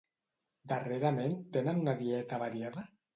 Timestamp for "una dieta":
1.83-2.41